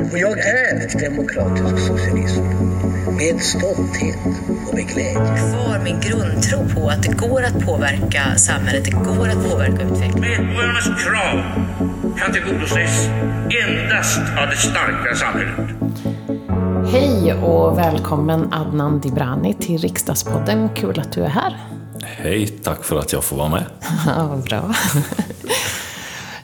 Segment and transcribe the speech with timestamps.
[0.00, 2.42] Och jag är demokratisk socialism.
[3.16, 4.18] Med stolthet
[4.68, 5.14] och med glädje.
[5.14, 10.46] Kvar min grundtro på att det går att påverka samhället, det går att påverka utvecklingen.
[10.46, 11.42] Medborgarnas krav
[12.18, 13.08] kan tillgodoses
[13.66, 15.70] endast av det starka samhället.
[16.92, 20.68] Hej och välkommen Adnan Dibrani till Riksdagspodden.
[20.74, 21.56] Kul att du är här.
[22.02, 23.64] Hej, tack för att jag får vara med.
[24.06, 24.74] Ja, bra.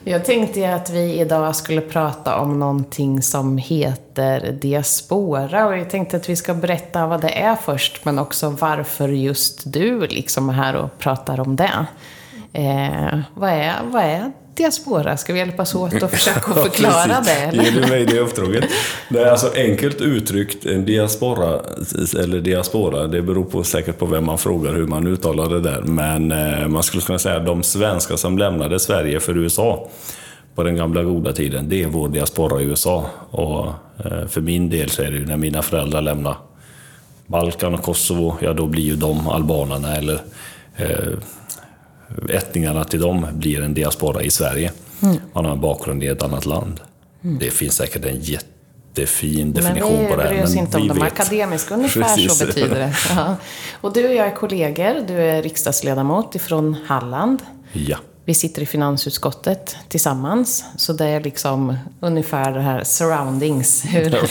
[0.03, 5.67] Jag tänkte att vi idag skulle prata om någonting som heter diaspora.
[5.67, 9.73] Och jag tänkte att vi ska berätta vad det är först, men också varför just
[9.73, 11.85] du liksom är här och pratar om det.
[12.53, 15.17] Eh, vad, är, vad är diaspora?
[15.17, 17.31] Ska vi hjälpas åt att försöka förklara det?
[17.31, 17.63] Eller?
[17.63, 18.63] Ger du mig det uppdraget?
[19.09, 21.59] Det är alltså enkelt uttryckt, en diaspora,
[22.19, 25.81] eller diaspora, det beror på, säkert på vem man frågar hur man uttalar det där.
[25.81, 29.89] Men eh, man skulle kunna säga att de svenskar som lämnade Sverige för USA
[30.55, 33.05] på den gamla goda tiden, det är vår diaspora i USA.
[33.29, 33.65] Och
[34.05, 36.35] eh, för min del så är det ju när mina föräldrar lämnar
[37.27, 40.19] Balkan och Kosovo, ja då blir ju de albanerna eller
[40.77, 41.13] eh,
[42.29, 44.71] ättningarna till dem blir en diaspora i Sverige.
[45.03, 45.17] Mm.
[45.33, 46.79] Man har en bakgrund i ett annat land.
[47.23, 47.39] Mm.
[47.39, 50.23] Det finns säkert en jättefin definition på det.
[50.23, 52.37] Men vi bryr oss inte om de akademiska, ungefär Precis.
[52.37, 52.93] så betyder det.
[53.09, 53.35] Ja.
[53.81, 57.43] Och du och jag är kollegor, du är riksdagsledamot ifrån Halland.
[57.73, 57.97] Ja.
[58.25, 64.19] Vi sitter i finansutskottet tillsammans, så det är liksom ungefär det här surroundings, hur, ja,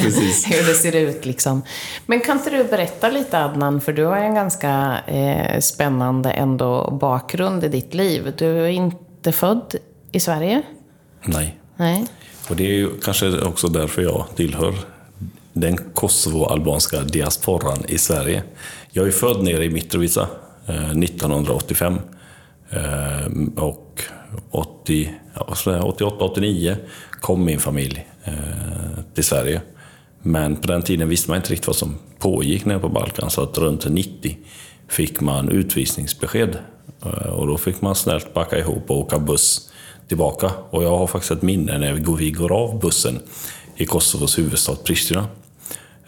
[0.46, 1.62] hur det ser ut liksom.
[2.06, 6.98] Men kan inte du berätta lite Adnan, för du har en ganska eh, spännande ändå
[7.00, 8.32] bakgrund i ditt liv.
[8.38, 9.74] Du är inte född
[10.12, 10.62] i Sverige?
[11.22, 11.58] Nej.
[11.76, 12.06] Nej.
[12.48, 14.74] Och det är ju kanske också därför jag tillhör
[15.52, 18.42] den kosovoalbanska diasporan i Sverige.
[18.90, 20.28] Jag är född nere i Mitrovica
[20.66, 21.98] eh, 1985.
[22.70, 23.26] Eh,
[23.56, 24.02] och
[24.50, 26.76] 80, 88-89
[27.20, 28.34] kom min familj eh,
[29.14, 29.60] till Sverige.
[30.22, 33.42] Men på den tiden visste man inte riktigt vad som pågick nere på Balkan, så
[33.42, 34.38] att runt 90
[34.88, 36.58] fick man utvisningsbesked.
[37.04, 39.70] Eh, och då fick man snällt backa ihop och åka buss
[40.08, 40.50] tillbaka.
[40.70, 43.20] Och jag har faktiskt ett minne när vi går av bussen
[43.76, 45.26] i Kosovos huvudstad Pristina.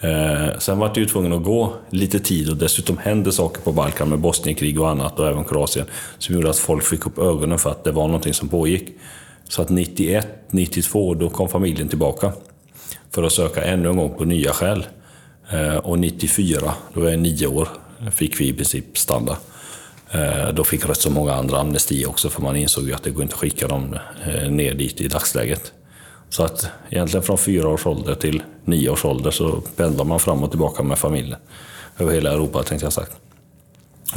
[0.03, 4.09] Eh, sen var jag tvungen att gå lite tid och dessutom hände saker på Balkan
[4.09, 5.87] med Bosnienkrig och annat och även Kroatien
[6.19, 8.89] som gjorde att folk fick upp ögonen för att det var någonting som pågick.
[9.49, 12.33] Så att 91, 92, då kom familjen tillbaka
[13.11, 14.87] för att söka ännu en gång på nya skäl.
[15.51, 17.69] Eh, och 94, då var jag nio år,
[18.13, 19.37] fick vi i princip stanna.
[20.11, 23.11] Eh, då fick rätt så många andra amnesti också för man insåg ju att det
[23.11, 25.73] går inte att skicka dem eh, ner dit i dagsläget.
[26.33, 30.43] Så att egentligen från fyra års ålder till nio års ålder så pendlar man fram
[30.43, 31.39] och tillbaka med familjen.
[31.99, 33.13] Över hela Europa tänkte jag sagt.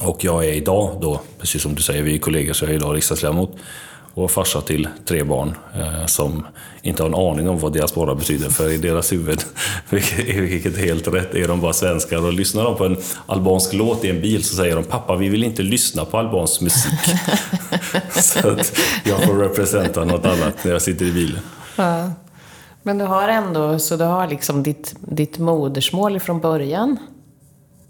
[0.01, 2.75] Och jag är idag då, precis som du säger, vi är kollegor, så jag är
[2.75, 3.55] idag riksdagsledamot
[4.13, 6.45] och farsa till tre barn eh, som
[6.81, 8.49] inte har en aning om vad diaspora betyder.
[8.49, 9.43] För i deras huvud,
[9.89, 12.25] vilket är helt rätt, är de bara svenskar.
[12.25, 15.29] Och lyssnar de på en albansk låt i en bil så säger de “Pappa, vi
[15.29, 16.93] vill inte lyssna på albansk musik”.
[18.11, 21.39] så att jag får representera något annat när jag sitter i bilen.
[21.75, 22.11] Ja.
[22.83, 26.97] Men du har ändå, så du har liksom ditt, ditt modersmål från början?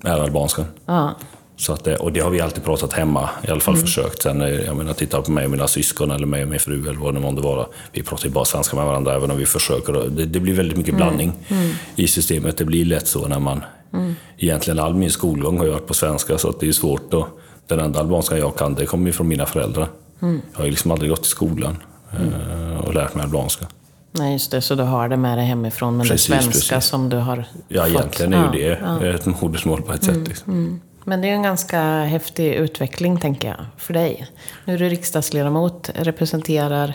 [0.04, 0.66] Är albanskan.
[0.86, 1.16] Ja.
[1.58, 3.86] Så att det, och det har vi alltid pratat hemma, i alla fall mm.
[3.86, 4.22] försökt.
[4.22, 6.90] Sen, eh, jag menar, titta på mig och mina syskon eller mig och min fru
[6.90, 7.66] eller vad det månde vara.
[7.92, 9.94] Vi pratar ju bara svenska med varandra, även om vi försöker.
[9.94, 11.06] Det, det blir väldigt mycket mm.
[11.06, 11.72] blandning mm.
[11.96, 12.58] i systemet.
[12.58, 13.64] Det blir lätt så när man...
[13.94, 14.16] Mm.
[14.38, 17.14] Egentligen all min skolgång har jag varit på svenska, så att det är svårt.
[17.14, 17.28] Och
[17.68, 19.88] den enda albanska jag kan, det kommer ju från mina föräldrar.
[20.22, 20.42] Mm.
[20.52, 21.78] Jag har ju liksom aldrig gått i skolan.
[22.22, 22.78] Mm.
[22.78, 23.66] och lärt mig albanska.
[24.12, 24.62] Nej, just det.
[24.62, 26.90] Så du har det med dig hemifrån, men precis, det svenska precis.
[26.90, 27.92] som du har Ja, fått.
[27.92, 29.06] egentligen är ju det ja.
[29.06, 30.28] ett modersmål på ett mm, sätt.
[30.28, 30.54] Liksom.
[30.54, 30.82] Mm.
[31.04, 34.28] Men det är en ganska häftig utveckling, tänker jag, för dig.
[34.66, 36.94] Nu är du riksdagsledamot, representerar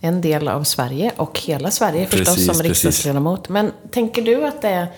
[0.00, 3.48] en del av Sverige och hela Sverige precis, förstås som riksdagsledamot.
[3.48, 4.88] Men tänker du att det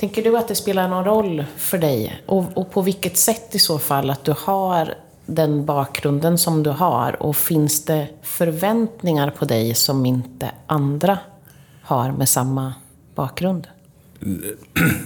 [0.00, 2.22] Tänker du att det spelar någon roll för dig?
[2.26, 4.94] Och, och på vilket sätt i så fall att du har
[5.34, 7.22] den bakgrunden som du har?
[7.22, 11.18] Och finns det förväntningar på dig som inte andra
[11.82, 12.74] har med samma
[13.14, 13.66] bakgrund?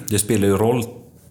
[0.09, 0.85] Det spelar ju roll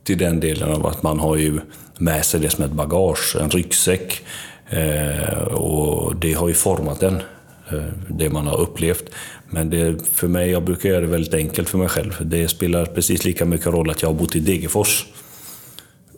[0.04, 1.60] till den delen av att man har ju
[1.98, 4.22] med sig det som ett bagage, en ryggsäck.
[4.70, 7.16] Eh, och det har ju format en,
[7.72, 9.10] eh, det man har upplevt.
[9.50, 12.18] Men det, för mig, jag brukar göra det väldigt enkelt för mig själv.
[12.22, 15.06] Det spelar precis lika mycket roll att jag har bott i Degerfors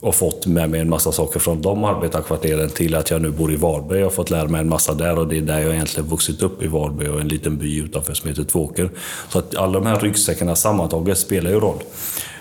[0.05, 3.53] och fått med mig en massa saker från de arbetarkvarteren till att jag nu bor
[3.53, 4.03] i Varberg.
[4.03, 6.63] Har fått lära mig en massa där och det är där jag egentligen vuxit upp
[6.63, 8.89] i Varberg och en liten by utanför som heter Tvåker.
[9.29, 11.77] Så att alla de här ryggsäckarna sammantaget spelar ju roll.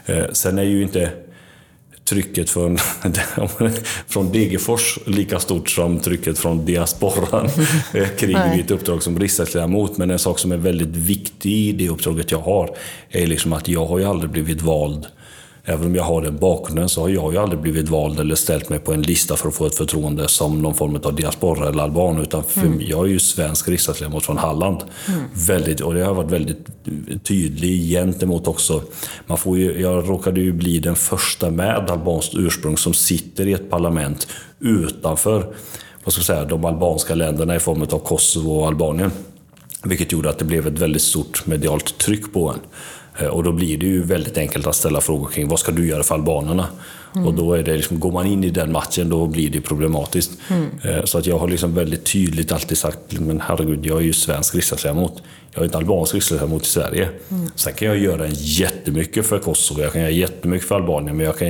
[0.06, 1.10] Eh, sen är ju inte
[2.04, 2.78] trycket från,
[4.08, 7.48] från Degerfors lika stort som trycket från diasporan
[8.18, 9.98] kring mitt uppdrag som riksdagsledamot.
[9.98, 12.76] Men en sak som är väldigt viktig i det uppdraget jag har
[13.10, 15.06] är liksom att jag har ju aldrig blivit vald
[15.66, 18.68] Även om jag har den bakgrunden så har jag ju aldrig blivit vald eller ställt
[18.68, 21.82] mig på en lista för att få ett förtroende som någon form av diaspora eller
[21.82, 22.18] alban.
[22.18, 22.80] Utan mm.
[22.80, 24.82] jag är ju svensk riksdagsledamot från Halland.
[25.08, 25.20] Mm.
[25.34, 26.66] Väldigt, och det har varit väldigt
[27.22, 28.82] tydlig gentemot också.
[29.26, 33.52] Man får ju, jag råkade ju bli den första med albanskt ursprung som sitter i
[33.52, 34.26] ett parlament
[34.60, 35.54] utanför
[36.04, 39.10] vad ska jag säga, de albanska länderna i form av Kosovo och Albanien.
[39.82, 42.60] Vilket gjorde att det blev ett väldigt stort medialt tryck på en.
[43.18, 45.86] Eh, och då blir det ju väldigt enkelt att ställa frågor kring vad ska du
[45.86, 46.66] göra för albanerna?
[47.14, 47.26] Mm.
[47.26, 50.30] Och då är det liksom, går man in i den matchen då blir det problematiskt.
[50.48, 50.70] Mm.
[50.82, 54.12] Eh, så att jag har liksom väldigt tydligt alltid sagt, men herregud, jag är ju
[54.12, 55.22] svensk riksdagsledamot.
[55.52, 57.08] Jag är inte albansk riksdagsledamot i Sverige.
[57.30, 57.50] Mm.
[57.54, 61.38] Sen kan jag göra jättemycket för Kosovo, jag kan göra jättemycket för Albanien, men jag
[61.38, 61.48] kan,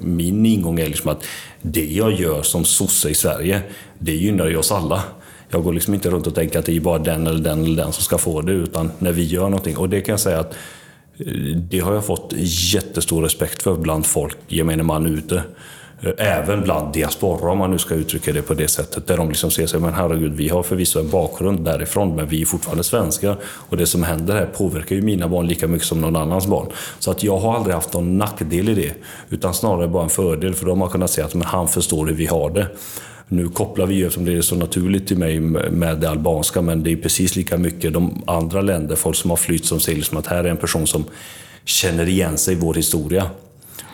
[0.00, 1.24] min ingång är liksom att
[1.62, 3.62] det jag gör som sosse i Sverige,
[3.98, 5.02] det gynnar ju oss alla.
[5.50, 7.82] Jag går liksom inte runt och tänker att det är bara den eller den eller
[7.82, 9.76] den som ska få det, utan när vi gör någonting.
[9.76, 10.54] Och det kan jag säga att
[11.70, 12.32] det har jag fått
[12.72, 15.42] jättestor respekt för bland folk, gemene man ute.
[16.18, 19.06] Även bland diaspora om man nu ska uttrycka det på det sättet.
[19.06, 22.42] Där de liksom ser sig, men herregud, vi har förvisso en bakgrund därifrån, men vi
[22.42, 23.36] är fortfarande svenskar.
[23.44, 26.66] Och det som händer här påverkar ju mina barn lika mycket som någon annans barn.
[26.98, 28.94] Så att jag har aldrig haft någon nackdel i det.
[29.30, 32.14] Utan snarare bara en fördel, för de har kunnat säga att men han förstår hur
[32.14, 32.66] vi har det.
[33.28, 36.82] Nu kopplar vi ju, eftersom det är så naturligt till mig, med det albanska, men
[36.82, 40.18] det är precis lika mycket de andra länder, folk som har flytt, som säger liksom
[40.18, 41.04] att här är en person som
[41.64, 43.30] känner igen sig i vår historia.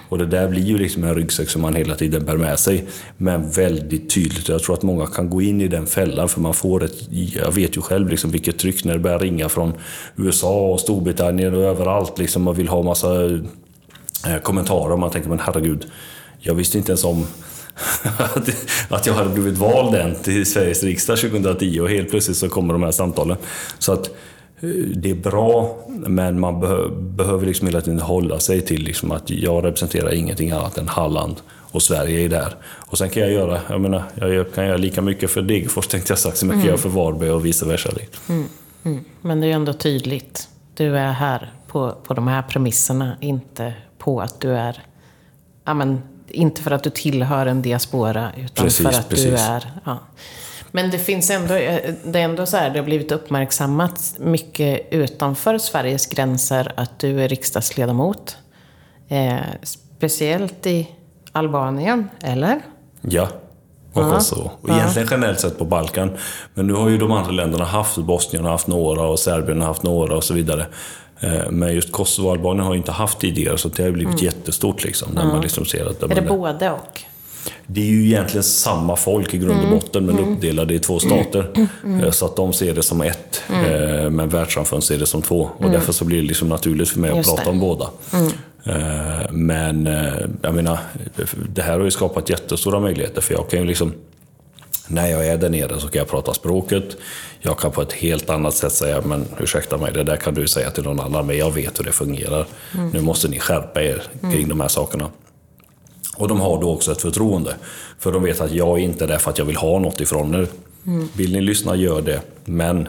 [0.08, 2.86] Och det där blir ju liksom en ryggsäck som man hela tiden bär med sig.
[3.16, 4.48] Men väldigt tydligt.
[4.48, 7.08] Jag tror att många kan gå in i den fällan för man får ett...
[7.10, 9.72] Jag vet ju själv liksom vilket tryck när det börjar ringa från
[10.16, 12.18] USA och Storbritannien och överallt.
[12.18, 13.24] Liksom man vill ha massa
[14.26, 15.86] eh, kommentarer och man tänker men herregud.
[16.40, 17.26] Jag visste inte ens om
[18.88, 22.72] att jag hade blivit vald än till Sveriges riksdag 2010 och helt plötsligt så kommer
[22.72, 23.36] de här samtalen.
[23.78, 24.06] Så att
[24.60, 29.12] eh, det är bra, men man behö behöver liksom hela tiden hålla sig till liksom
[29.12, 31.36] att jag representerar ingenting annat än Halland
[31.70, 32.54] och Sverige är där.
[32.64, 36.12] Och sen kan jag göra, jag menar, jag kan göra lika mycket för Degerfors tänkte
[36.12, 36.68] jag sagt som jag kan mm.
[36.68, 37.90] göra för Varberg och vice versa.
[38.28, 38.44] Mm.
[38.84, 39.04] Mm.
[39.20, 40.48] Men det är ändå tydligt.
[40.74, 44.82] Du är här på, på de här premisserna, inte på att du är
[45.68, 49.26] ja, men, inte för att du tillhör en diaspora, utan precis, för att precis.
[49.26, 49.70] du är...
[49.84, 49.98] Ja.
[50.70, 54.88] Men det finns ändå, eh, det är ändå så här, det har blivit uppmärksammat mycket
[54.90, 58.36] utanför Sveriges gränser att du är riksdagsledamot.
[59.08, 60.88] Eh, speciellt i
[61.32, 62.60] Albanien, eller?
[63.00, 63.28] Ja,
[63.92, 64.14] och ja.
[64.14, 64.50] Kosovo.
[64.60, 66.10] Och egentligen generellt sett på Balkan.
[66.54, 69.68] Men nu har ju de andra länderna haft, Bosnien har haft några och Serbien har
[69.68, 70.66] haft några och så vidare.
[71.20, 74.24] Eh, men just Kosovo och Albanien har inte haft tidigare, så det har blivit mm.
[74.24, 74.84] jättestort.
[74.84, 75.32] Liksom, när mm.
[75.32, 77.02] man liksom ser att, är det både och?
[77.66, 79.78] Det är ju egentligen samma folk i grund och mm.
[79.78, 80.32] botten, men mm.
[80.32, 81.68] uppdelade i två stater.
[81.84, 82.04] Mm.
[82.04, 85.50] Eh, så att de ser det som ett, eh, men världssamfundet ser det som två.
[85.58, 87.56] Och därför så blir det liksom naturligt för mig just att prata det.
[87.56, 87.90] om båda.
[89.30, 89.86] Men
[90.42, 90.78] jag menar,
[91.54, 93.92] det här har ju skapat jättestora möjligheter, för jag kan ju liksom
[94.88, 96.96] när jag är där nere så kan jag prata språket.
[97.40, 100.48] Jag kan på ett helt annat sätt säga, men ursäkta mig, det där kan du
[100.48, 102.46] säga till någon annan, men jag vet hur det fungerar.
[102.74, 102.90] Mm.
[102.90, 104.48] Nu måste ni skärpa er kring mm.
[104.48, 105.10] de här sakerna.
[106.16, 107.56] Och de har då också ett förtroende.
[107.98, 110.00] För de vet att jag är inte är där för att jag vill ha något
[110.00, 110.48] ifrån er.
[110.86, 111.08] Mm.
[111.16, 112.20] Vill ni lyssna, gör det.
[112.44, 112.88] Men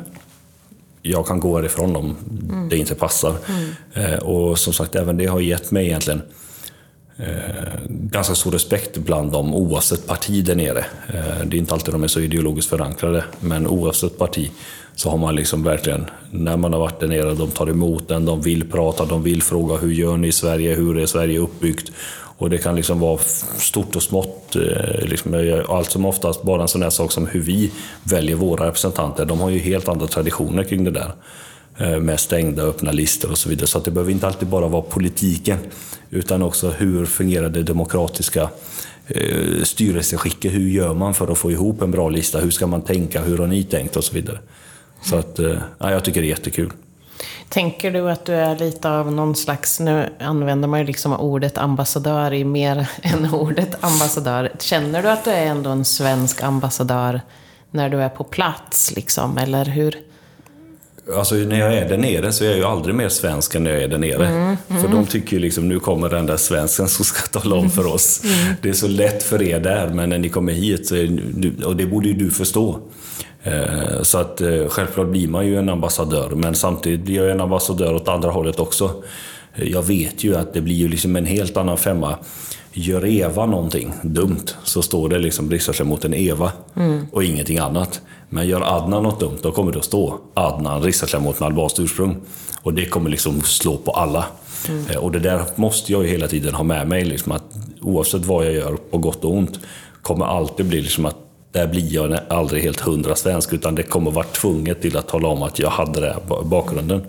[1.01, 2.15] jag kan gå härifrån om
[2.49, 2.69] mm.
[2.69, 3.35] det inte passar.
[3.47, 4.13] Mm.
[4.13, 6.21] Eh, och som sagt, även det har gett mig egentligen
[7.19, 10.85] eh, ganska stor respekt bland dem oavsett parti där nere.
[11.07, 14.51] Eh, det är inte alltid de är så ideologiskt förankrade, men oavsett parti
[14.95, 18.25] så har man liksom verkligen, när man har varit där nere, de tar emot den,
[18.25, 21.91] de vill prata, de vill fråga hur gör ni i Sverige, hur är Sverige uppbyggt?
[22.39, 23.17] Och det kan liksom vara
[23.57, 24.55] stort och smått.
[24.55, 27.71] Eh, liksom, eh, allt som oftast bara en sån här sak som hur vi
[28.03, 29.25] väljer våra representanter.
[29.25, 31.11] De har ju helt andra traditioner kring det där.
[31.79, 33.67] Eh, med stängda öppna listor och så vidare.
[33.67, 35.57] Så det behöver inte alltid bara vara politiken,
[36.09, 38.49] utan också hur fungerar det demokratiska
[39.07, 40.53] eh, styrelseskicket?
[40.53, 42.39] Hur gör man för att få ihop en bra lista?
[42.39, 43.21] Hur ska man tänka?
[43.21, 43.95] Hur har ni tänkt?
[43.95, 44.39] Och så vidare.
[45.01, 46.71] Så att, eh, ja, jag tycker det är jättekul.
[47.49, 51.57] Tänker du att du är lite av någon slags, nu använder man ju liksom ordet
[51.57, 54.51] ambassadör i mer än ordet ambassadör.
[54.59, 57.21] Känner du att du är ändå en svensk ambassadör
[57.71, 60.08] när du är på plats liksom, eller hur?
[61.17, 63.71] Alltså när jag är där nere så är jag ju aldrig mer svensk än när
[63.71, 64.27] jag är där nere.
[64.27, 64.81] Mm, mm.
[64.81, 67.87] För de tycker ju liksom, nu kommer den där svensken som ska tala om för
[67.87, 68.21] oss.
[68.23, 68.55] Mm.
[68.61, 71.21] Det är så lätt för er där, men när ni kommer hit, så är,
[71.65, 72.79] och det borde ju du förstå.
[73.43, 77.41] Eh, så att eh, självklart blir man ju en ambassadör, men samtidigt blir jag en
[77.41, 79.03] ambassadör åt andra hållet också.
[79.55, 82.17] Jag vet ju att det blir ju liksom en helt annan femma
[82.73, 87.07] gör Eva någonting dumt så står det liksom riksdagsledamoten Eva mm.
[87.11, 88.01] och ingenting annat.
[88.29, 92.17] Men gör Adnan något dumt, då kommer det att stå Adnan, riksdagsledamot med albanskt ursprung.
[92.61, 94.25] Och det kommer liksom slå på alla.
[94.67, 94.87] Mm.
[94.87, 97.05] Eh, och det där måste jag ju hela tiden ha med mig.
[97.05, 97.43] Liksom att
[97.81, 99.59] oavsett vad jag gör, på gott och ont,
[100.01, 101.15] kommer alltid bli liksom att
[101.51, 105.27] där blir jag aldrig helt hundra svensk, utan det kommer vara tvunget till att tala
[105.27, 107.01] om att jag hade det bakgrunden.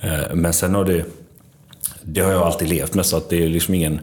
[0.00, 1.04] Eh, men sen har det,
[2.02, 4.00] det har jag alltid levt med, så att det är liksom ingen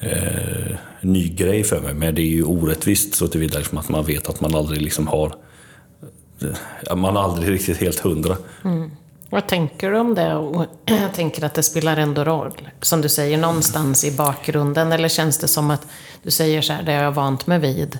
[0.00, 1.94] eh, ny grej för mig.
[1.94, 5.06] Men det är ju orättvist så tillvida liksom att man vet att man aldrig liksom
[5.06, 5.34] har...
[6.96, 8.36] Man är aldrig riktigt helt hundra.
[8.64, 8.90] Mm.
[9.30, 10.66] Vad tänker du om det?
[10.84, 12.68] jag tänker att det spelar ändå roll.
[12.80, 14.92] Som du säger, någonstans i bakgrunden.
[14.92, 15.86] Eller känns det som att
[16.22, 17.98] du säger så här, det har jag vant mig vid?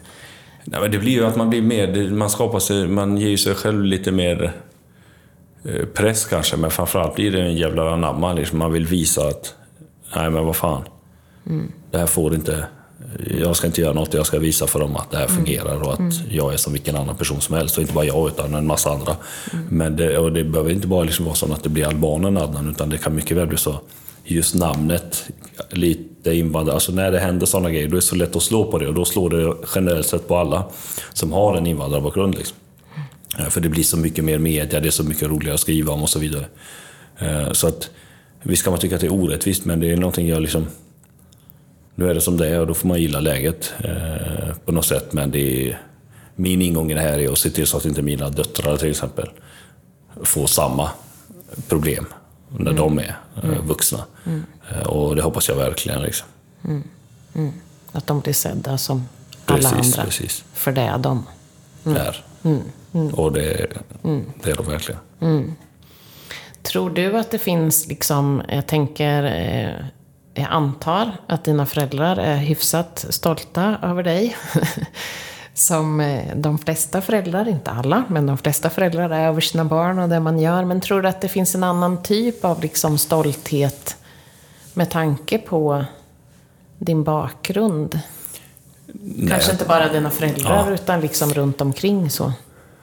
[0.64, 3.54] Nej, men det blir ju att man blir mer, man skapar sig, man ger sig
[3.54, 4.52] själv lite mer
[5.64, 8.32] eh, press kanske, men framförallt blir det en jävla anamma.
[8.32, 8.58] Liksom.
[8.58, 9.54] Man vill visa att,
[10.16, 10.82] nej men vad fan.
[11.46, 11.72] Mm.
[11.90, 12.66] Det här får inte,
[13.40, 15.36] jag ska inte göra något, jag ska visa för dem att det här mm.
[15.36, 16.12] fungerar och att mm.
[16.30, 17.76] jag är som vilken annan person som helst.
[17.76, 19.16] Och inte bara jag, utan en massa andra.
[19.52, 19.64] Mm.
[19.68, 22.70] Men det, och det behöver inte bara liksom vara så att det blir albanen Adnan,
[22.70, 23.80] utan det kan mycket väl bli så
[24.24, 25.24] just namnet,
[25.70, 26.74] lite invandrare.
[26.74, 28.88] Alltså när det händer sådana grejer, då är det så lätt att slå på det
[28.88, 30.64] och då slår det generellt sett på alla
[31.12, 32.34] som har en invandrarbakgrund.
[32.34, 32.56] Liksom.
[33.48, 36.02] För det blir så mycket mer media, det är så mycket roligare att skriva om
[36.02, 36.44] och så vidare.
[37.18, 37.90] Eh, så att
[38.42, 40.66] visst kan man tycka att det är orättvist, men det är någonting jag liksom...
[41.98, 44.86] Nu är det som det är och då får man gilla läget eh, på något
[44.86, 45.12] sätt.
[45.12, 45.80] Men det är,
[46.34, 48.90] min ingång i det här är att se till så att inte mina döttrar till
[48.90, 49.30] exempel
[50.22, 50.90] får samma
[51.68, 52.06] problem
[52.48, 52.76] när mm.
[52.76, 53.66] de är eh, mm.
[53.66, 54.04] vuxna.
[54.26, 54.42] Mm.
[54.86, 56.02] Och det hoppas jag verkligen.
[56.02, 56.28] Liksom.
[56.64, 56.82] Mm.
[57.34, 57.52] mm.
[57.92, 59.08] Att de blir sedda som
[59.46, 60.04] alla precis, andra.
[60.04, 60.44] Precis.
[60.54, 61.26] För det är de.
[61.84, 61.96] Mm.
[61.96, 62.24] Är.
[63.12, 63.66] Och det,
[64.42, 65.56] det är de verkligen.
[66.62, 69.86] Tror du att det finns, liksom, jag tänker, eh,
[70.38, 74.36] jag antar att dina föräldrar är hyfsat stolta över dig.
[75.58, 79.98] som eh, de flesta föräldrar, inte alla, men de flesta föräldrar är över sina barn
[79.98, 80.64] och det man gör.
[80.64, 83.96] Men tror du att det finns en annan typ av liksom stolthet
[84.74, 85.84] med tanke på
[86.78, 88.00] din bakgrund?
[88.92, 89.28] Nej.
[89.28, 90.74] Kanske inte bara dina föräldrar, ja.
[90.74, 92.32] utan liksom runt omkring så.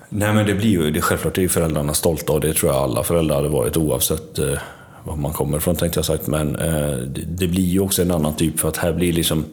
[0.09, 2.83] Nej, men det blir ju, det, självklart är ju föräldrarna stolta och det tror jag
[2.83, 4.57] alla föräldrar hade varit oavsett eh,
[5.05, 6.27] var man kommer ifrån tänkte jag sagt.
[6.27, 9.45] Men eh, det, det, blir ju också en annan typ för att här blir liksom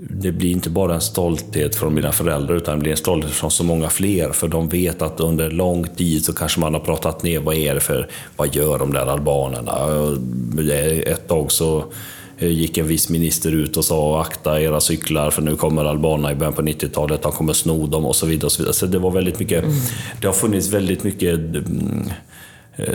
[0.00, 3.50] det blir inte bara en stolthet från mina föräldrar utan det blir en stolthet från
[3.50, 4.32] så många fler.
[4.32, 7.74] För de vet att under lång tid så kanske man har pratat ner vad är
[7.74, 9.72] det för, vad gör de där albanerna?
[11.06, 11.84] Ett tag så
[12.38, 16.34] gick en viss minister ut och sa akta era cyklar för nu kommer albanerna i
[16.34, 18.46] början på 90-talet, de kommer sno dem och så vidare.
[18.46, 18.74] Och så, vidare.
[18.74, 19.76] så det var väldigt mycket, mm.
[20.20, 22.10] det har funnits väldigt mycket mm,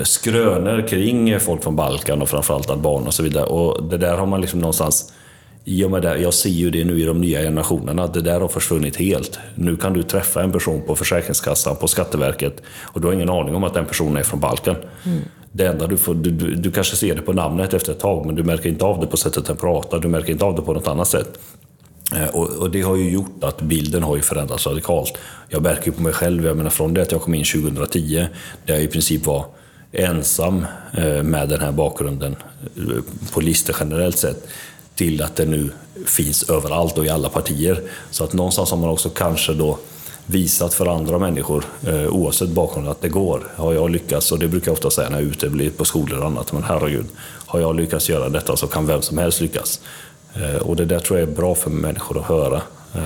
[0.03, 3.45] skrönor kring folk från Balkan och framförallt albaner och så vidare.
[3.45, 5.13] Och det där har man liksom någonstans
[5.65, 8.39] i och med det, jag ser ju det nu i de nya generationerna, det där
[8.39, 9.39] har försvunnit helt.
[9.55, 13.55] Nu kan du träffa en person på Försäkringskassan, på Skatteverket och du har ingen aning
[13.55, 14.75] om att den personen är från Balkan.
[15.05, 15.21] Mm.
[15.51, 18.25] Det enda du, får, du, du, du, kanske ser det på namnet efter ett tag,
[18.25, 20.61] men du märker inte av det på sättet den pratar, du märker inte av det
[20.61, 21.39] på något annat sätt.
[22.15, 25.17] Eh, och, och, det har ju gjort att bilden har ju förändrats radikalt.
[25.49, 28.27] Jag märker ju på mig själv, jag menar från det att jag kom in 2010,
[28.65, 29.45] där jag i princip var
[29.93, 30.65] ensam
[30.97, 32.35] eh, med den här bakgrunden
[32.77, 34.47] eh, på listor generellt sett,
[34.95, 35.69] till att det nu
[36.05, 37.81] finns överallt och i alla partier.
[38.11, 39.77] Så att någonstans har man också kanske då
[40.25, 43.47] visat för andra människor, eh, oavsett bakgrund, att det går.
[43.55, 45.85] Har jag lyckats, och det brukar jag ofta säga när jag är ute blir på
[45.85, 47.05] skolor och annat, men herregud,
[47.45, 49.81] har jag lyckats göra detta så kan vem som helst lyckas.
[50.61, 52.61] Och det där tror jag är bra för människor att höra.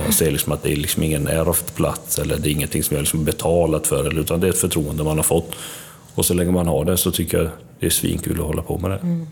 [0.08, 2.96] Och se liksom att det är liksom ingen ärvd plats eller det är ingenting som
[2.96, 5.54] jag liksom betalat för, utan det är ett förtroende man har fått.
[6.18, 8.78] Och så länge man har det så tycker jag det är svinkul att hålla på
[8.78, 8.96] med det.
[8.96, 9.26] Mm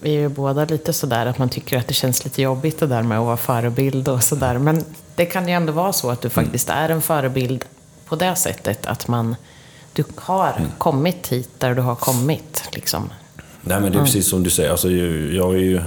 [0.00, 2.86] vi är ju båda lite sådär att man tycker att det känns lite jobbigt det
[2.86, 4.58] där med att vara förebild och sådär.
[4.58, 7.64] Men det kan ju ändå vara så att du faktiskt är en förebild
[8.06, 9.36] på det sättet att man,
[9.92, 10.70] du har mm.
[10.78, 12.62] kommit hit där du har kommit.
[12.72, 13.10] Liksom.
[13.60, 14.04] Nej men det är mm.
[14.04, 15.80] precis som du säger, alltså, jag är ju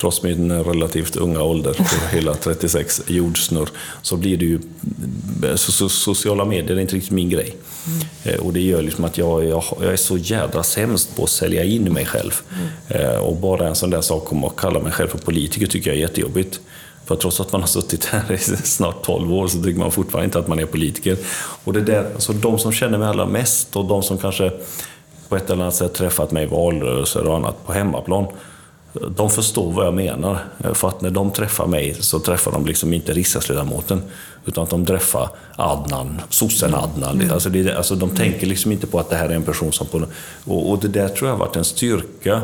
[0.00, 1.84] trots min relativt unga ålder, på
[2.16, 3.68] hela 36 jordsnurr,
[4.02, 4.60] så blir det ju...
[5.56, 7.56] Så, sociala medier är inte riktigt min grej.
[8.24, 8.40] Mm.
[8.40, 11.64] Och det gör liksom att jag, jag, jag, är så jädra sämst på att sälja
[11.64, 12.32] in mig själv.
[12.90, 13.22] Mm.
[13.22, 15.96] Och bara en sån där sak om att kalla mig själv för politiker tycker jag
[15.96, 16.60] är jättejobbigt.
[17.04, 20.24] För trots att man har suttit här i snart 12 år så tycker man fortfarande
[20.24, 21.16] inte att man är politiker.
[21.64, 24.52] Och det där, alltså de som känner mig allra mest och de som kanske
[25.28, 28.26] på ett eller annat sätt träffat mig i valrörelser och annat på hemmaplan,
[29.16, 30.38] de förstår vad jag menar.
[30.72, 34.02] För att när de träffar mig så träffar de liksom inte riksdagsledamoten.
[34.46, 37.20] Utan att de träffar Adnan, sossen Adnan.
[37.20, 37.32] Mm.
[37.32, 39.86] Alltså, det, alltså de tänker liksom inte på att det här är en person som...
[39.86, 40.02] På,
[40.44, 42.42] och, och det där tror jag har varit en styrka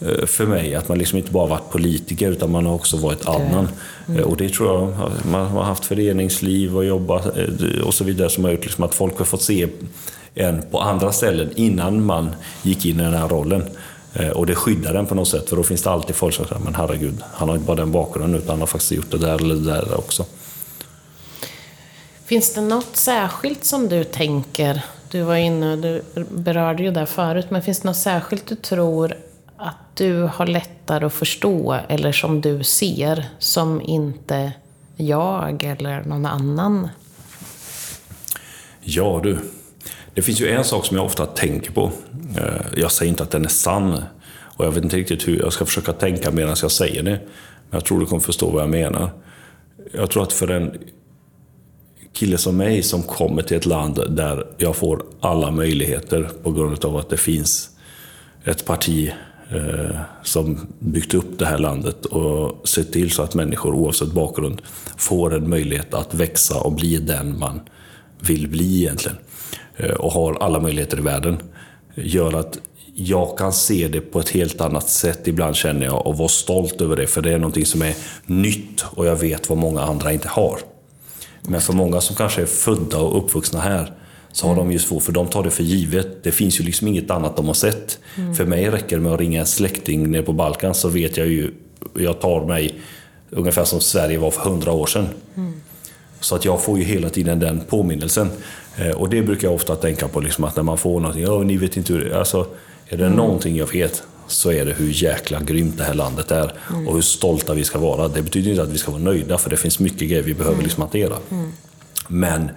[0.00, 3.26] eh, för mig att man liksom inte bara varit politiker utan man har också varit
[3.26, 3.68] annan.
[4.08, 4.24] Mm.
[4.24, 7.26] Och det tror jag, man har haft föreningsliv och jobbat
[7.84, 9.68] och så vidare som har gjort liksom att folk har fått se
[10.34, 13.64] en på andra ställen innan man gick in i den här rollen.
[14.34, 16.60] Och det skyddar den på något sätt, för då finns det alltid folk som säger
[16.60, 19.34] men herregud, han har inte bara den bakgrunden utan han har faktiskt gjort det där
[19.34, 20.24] eller det där också.
[22.24, 27.46] Finns det något särskilt som du tänker, du var inne, du berörde ju det förut,
[27.50, 29.16] men finns det något särskilt du tror
[29.56, 34.52] att du har lättare att förstå eller som du ser som inte
[34.96, 36.88] jag eller någon annan?
[38.80, 39.38] Ja du,
[40.14, 41.92] det finns ju en sak som jag ofta tänker på.
[42.36, 44.04] Eh, jag säger inte att den är sann
[44.56, 47.20] och jag vet inte riktigt hur jag ska försöka tänka medan jag säger det.
[47.70, 49.10] Men jag tror du kommer förstå vad jag menar.
[49.92, 50.78] Jag tror att för en
[52.12, 56.84] kille som mig som kommer till ett land där jag får alla möjligheter på grund
[56.84, 57.70] av att det finns
[58.44, 59.12] ett parti
[59.50, 64.62] eh, som byggt upp det här landet och sett till så att människor oavsett bakgrund
[64.96, 67.60] får en möjlighet att växa och bli den man
[68.20, 69.16] vill bli egentligen.
[69.76, 71.38] Eh, och har alla möjligheter i världen.
[71.94, 72.58] Gör att
[72.94, 76.80] jag kan se det på ett helt annat sätt ibland känner jag och vara stolt
[76.80, 77.94] över det för det är någonting som är
[78.26, 80.58] nytt och jag vet vad många andra inte har.
[81.42, 83.92] Men för många som kanske är födda och uppvuxna här
[84.32, 86.24] så har de ju svårt, för de tar det för givet.
[86.24, 87.98] Det finns ju liksom inget annat de har sett.
[88.16, 88.34] Mm.
[88.34, 91.26] För mig räcker det med att ringa en släkting nere på Balkan så vet jag
[91.26, 91.50] ju,
[91.94, 92.80] jag tar mig
[93.30, 95.08] ungefär som Sverige var för hundra år sedan.
[95.36, 95.52] Mm.
[96.20, 98.30] Så att jag får ju hela tiden den påminnelsen.
[98.78, 101.38] Eh, och det brukar jag ofta tänka på, liksom att när man får någonting, ja
[101.38, 102.18] ni vet inte hur det är.
[102.18, 102.46] Alltså,
[102.86, 103.16] är det mm.
[103.16, 106.88] någonting jag vet så är det hur jäkla grymt det här landet är mm.
[106.88, 108.08] och hur stolta vi ska vara.
[108.08, 110.54] Det betyder inte att vi ska vara nöjda, för det finns mycket grejer vi behöver
[110.54, 110.64] mm.
[110.64, 111.16] liksom hantera.
[111.30, 111.52] Mm.
[112.08, 112.50] Men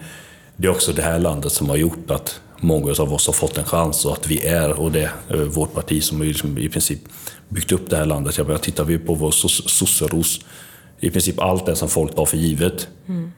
[0.55, 3.57] det är också det här landet som har gjort att många av oss har fått
[3.57, 6.99] en chans och att vi är, och det är vårt parti som liksom i princip
[7.49, 8.37] byggt upp det här landet.
[8.37, 10.39] Jag menar, tittar vi på vår sosseros,
[10.99, 13.31] i princip allt det som folk tar för givet, mm.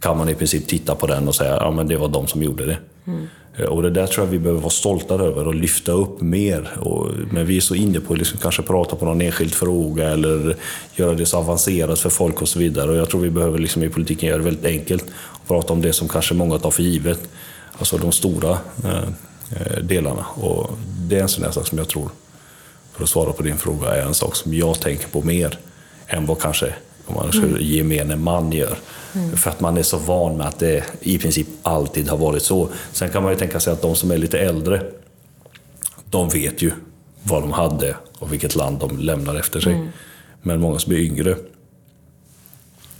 [0.00, 2.42] Kan man i princip titta på den och säga att ja, det var de som
[2.42, 2.78] gjorde det.
[3.06, 3.28] Mm.
[3.68, 6.78] Och det där tror jag vi behöver vara stolta över och lyfta upp mer.
[6.80, 10.08] Och, men vi är så inne på att liksom kanske prata på någon enskild fråga
[10.08, 10.56] eller
[10.94, 12.90] göra det så avancerat för folk och så vidare.
[12.90, 15.82] Och jag tror vi behöver liksom i politiken göra det väldigt enkelt och prata om
[15.82, 17.20] det som kanske många tar för givet.
[17.78, 19.02] Alltså de stora eh,
[19.50, 20.26] eh delarna.
[20.34, 20.70] Och
[21.08, 22.08] det är en sån här sak som jag tror,
[22.92, 25.58] för att svara på din fråga, är en sak som jag tänker på mer
[26.06, 26.74] än vad kanske
[27.06, 27.56] om man ska mm.
[27.60, 28.78] gemene man gör.
[29.18, 29.36] Mm.
[29.36, 32.68] För att man är så van med att det i princip alltid har varit så.
[32.92, 34.82] Sen kan man ju tänka sig att de som är lite äldre,
[36.10, 36.72] de vet ju
[37.22, 39.72] vad de hade och vilket land de lämnar efter sig.
[39.72, 39.88] Mm.
[40.42, 41.36] Men många som är yngre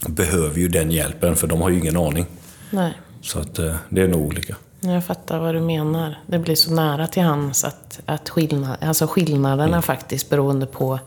[0.07, 2.25] behöver ju den hjälpen, för de har ju ingen aning.
[2.69, 2.93] Nej.
[3.21, 4.55] Så att, eh, det är nog olika.
[4.81, 6.19] Jag fattar vad du menar.
[6.27, 9.81] Det blir så nära till hands att, att skillnad, alltså skillnaderna mm.
[9.81, 10.99] faktiskt beroende på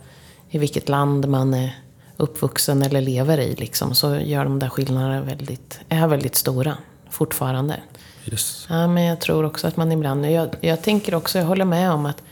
[0.51, 1.75] i vilket land man är
[2.23, 6.77] uppvuxen eller lever i liksom, så gör de där skillnaderna väldigt, är väldigt stora
[7.11, 7.81] fortfarande.
[8.25, 8.67] Yes.
[8.71, 11.93] Ja, men jag tror också att man ibland, jag, jag tänker också, jag håller med
[11.93, 12.23] om att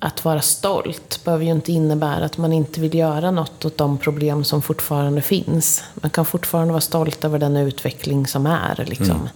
[0.00, 3.98] att vara stolt behöver ju inte innebära att man inte vill göra något åt de
[3.98, 5.84] problem som fortfarande finns.
[5.94, 8.84] Man kan fortfarande vara stolt över den utveckling som är.
[8.86, 9.28] Liksom.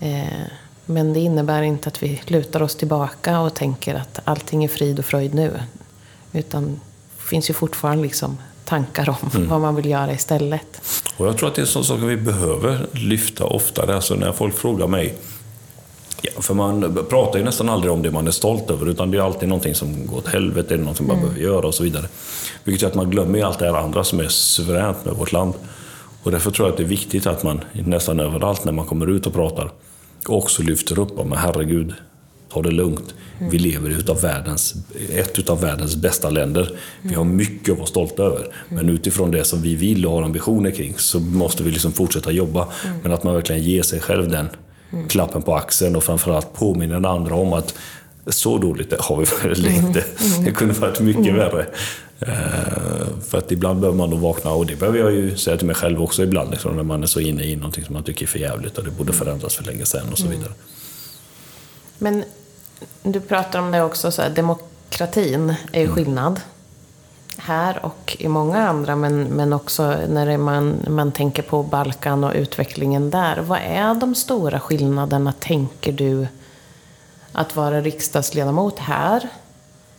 [0.00, 0.26] Mm.
[0.26, 0.46] Eh,
[0.84, 4.98] men det innebär inte att vi lutar oss tillbaka och tänker att allting är frid
[4.98, 5.60] och fröjd nu.
[6.32, 6.80] Utan
[7.16, 9.48] det finns ju fortfarande liksom tankar om mm.
[9.48, 10.80] vad man vill göra istället.
[11.16, 13.94] Och jag tror att det är en sån vi behöver lyfta oftare.
[13.94, 15.14] Alltså när folk frågar mig
[16.22, 19.18] Ja, för man pratar ju nästan aldrig om det man är stolt över, utan det
[19.18, 21.28] är alltid någonting som går åt helvete, eller någonting man mm.
[21.28, 22.06] behöver göra och så vidare.
[22.64, 25.54] Vilket gör att man glömmer allt det här andra som är suveränt med vårt land.
[26.22, 29.06] Och därför tror jag att det är viktigt att man nästan överallt när man kommer
[29.06, 29.70] ut och pratar
[30.26, 31.94] också lyfter upp om, herregud,
[32.52, 33.14] ta det lugnt.
[33.38, 33.50] Mm.
[33.50, 34.74] Vi lever i utav världens,
[35.14, 36.78] ett av världens bästa länder.
[37.02, 38.54] Vi har mycket att vara stolta över.
[38.68, 42.32] Men utifrån det som vi vill och har ambitioner kring så måste vi liksom fortsätta
[42.32, 42.68] jobba.
[42.84, 42.96] Mm.
[43.02, 44.48] Men att man verkligen ger sig själv den
[44.92, 45.08] mm.
[45.08, 47.74] klappen på axeln och framförallt påminner den andra om att
[48.26, 50.04] så dåligt har vi väl inte.
[50.44, 51.66] Det kunde varit mycket värre.
[52.22, 55.66] Uh, för att ibland behöver man nog vakna, och det behöver jag ju säga till
[55.66, 58.26] mig själv också ibland, liksom, när man är så inne i någonting som man tycker
[58.26, 60.52] är för jävligt och det borde förändras för länge sedan och så vidare.
[61.98, 62.24] Men
[63.02, 65.94] du pratar om det också, så här, demokratin är ju mm.
[65.94, 66.40] skillnad.
[67.38, 72.32] Här och i många andra, men, men också när man, man tänker på Balkan och
[72.34, 73.36] utvecklingen där.
[73.38, 76.26] Vad är de stora skillnaderna, tänker du,
[77.32, 79.28] att vara riksdagsledamot här?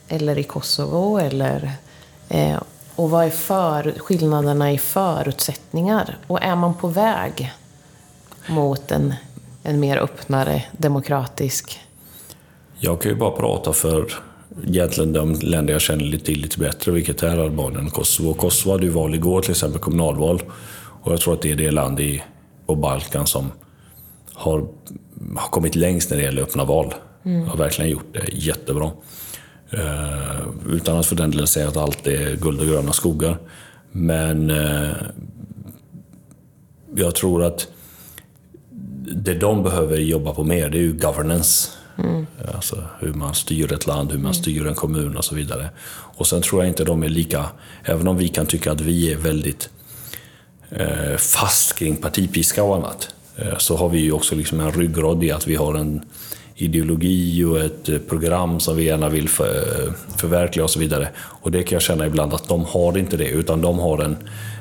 [0.08, 1.18] Eller i Kosovo?
[1.18, 1.72] Eller,
[2.30, 2.60] eh,
[2.96, 6.18] och vad är för, skillnaderna i förutsättningar?
[6.28, 7.54] Och är man på väg
[8.48, 9.14] mot en,
[9.64, 11.87] en mer öppnare demokratisk
[12.80, 14.14] jag kan ju bara prata för
[14.64, 18.34] egentligen de länder jag känner lite till lite bättre, vilket är Albanien och Kosovo.
[18.34, 20.44] Kosovo hade ju val igår, till exempel kommunalval.
[21.02, 22.24] Och jag tror att det är det land i,
[22.66, 23.52] på Balkan som
[24.34, 24.68] har,
[25.36, 26.94] har kommit längst när det gäller öppna val.
[27.26, 27.48] Mm.
[27.48, 28.92] Har verkligen gjort det jättebra.
[29.74, 33.38] Uh, utan att för den delen säga att allt är guld och gröna skogar.
[33.92, 34.92] Men uh,
[36.96, 37.68] jag tror att
[39.16, 41.70] det de behöver jobba på mer, det är ju governance.
[41.98, 42.26] Mm.
[42.56, 44.34] Alltså hur man styr ett land, hur man mm.
[44.34, 45.70] styr en kommun och så vidare.
[45.90, 47.46] Och sen tror jag inte de är lika,
[47.84, 49.70] även om vi kan tycka att vi är väldigt
[50.70, 55.24] eh, fast kring partipiska och annat, eh, så har vi ju också liksom en ryggrad
[55.24, 56.06] i att vi har en
[56.56, 61.10] ideologi och ett eh, program som vi gärna vill för, eh, förverkliga och så vidare.
[61.18, 64.18] Och det kan jag känna ibland att de har inte det, utan de har en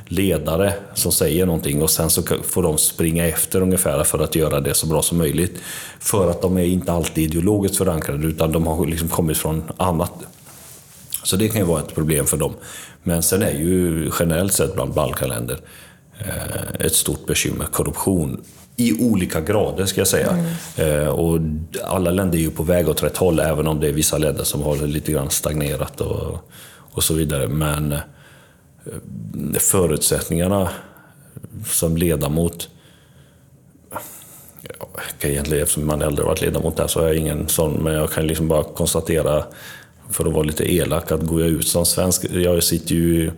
[0.09, 4.61] ledare som säger någonting och sen så får de springa efter ungefär för att göra
[4.61, 5.61] det så bra som möjligt.
[6.01, 10.12] För att de är inte alltid ideologiskt förankrade utan de har liksom kommit från annat.
[11.23, 12.55] Så det kan ju vara ett problem för dem.
[13.03, 15.59] Men sen är ju generellt sett bland Balkanländer
[16.19, 18.40] eh, ett stort bekymmer korruption
[18.77, 20.45] i olika grader ska jag säga.
[20.77, 21.09] Mm.
[21.09, 21.40] och
[21.85, 24.45] alla länder är ju på väg åt rätt håll, även om det är vissa länder
[24.45, 26.51] som har lite grann stagnerat och,
[26.92, 27.49] och så vidare.
[27.49, 27.99] Men Eh,
[29.59, 30.68] förutsättningarna
[31.66, 32.68] som ledamot.
[35.20, 38.11] Jag egentligen, eftersom man aldrig varit ledamot där så är jag ingen sån, men jag
[38.11, 39.44] kan liksom bara konstatera,
[40.11, 43.31] för att vara lite elak, att går jag ut som svensk, jag sitter ju i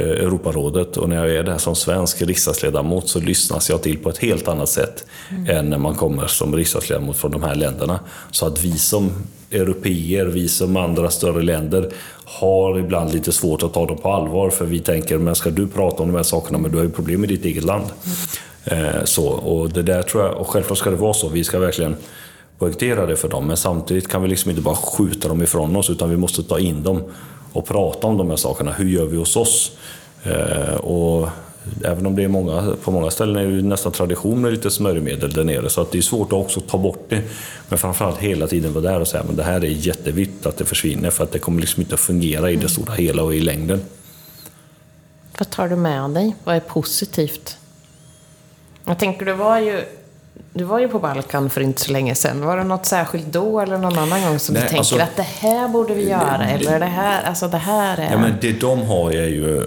[0.00, 4.18] Europarådet och när jag är där som svensk riksdagsledamot så lyssnas jag till på ett
[4.18, 5.56] helt annat sätt mm.
[5.56, 8.00] än när man kommer som riksdagsledamot från de här länderna.
[8.30, 9.10] Så att vi som
[9.50, 11.92] europeer, vi som andra större länder
[12.24, 15.66] har ibland lite svårt att ta dem på allvar för vi tänker, men ska du
[15.68, 17.84] prata om de här sakerna, men du har ju problem i ditt eget land.
[18.64, 19.06] Mm.
[19.06, 21.96] Så, och det där tror jag, och självklart ska det vara så, vi ska verkligen
[22.58, 25.90] poängtera det för dem, men samtidigt kan vi liksom inte bara skjuta dem ifrån oss,
[25.90, 27.02] utan vi måste ta in dem
[27.52, 28.72] och prata om de här sakerna.
[28.72, 29.72] Hur gör vi hos oss?
[30.24, 31.28] Eh, och
[31.84, 35.32] Även om det är många, på många ställen är det nästan tradition med lite smörjmedel
[35.32, 37.22] där nere, så att det är svårt att också ta bort det.
[37.68, 40.64] Men framförallt hela tiden vara där och säga att det här är jätteviktigt att det
[40.64, 43.40] försvinner, för att det kommer liksom inte att fungera i det stora hela och i
[43.40, 43.80] längden.
[45.38, 46.36] Vad tar du med dig?
[46.44, 47.56] Vad är positivt?
[48.84, 49.84] Jag tänker, du var ju
[50.52, 52.44] du var ju på Balkan för inte så länge sedan.
[52.44, 55.16] Var det något särskilt då eller någon annan gång som Nej, du tänker alltså, att
[55.16, 56.38] det här borde vi göra?
[56.38, 58.10] Det, eller det här, alltså det här är...
[58.10, 59.66] Ja, men det de har är ju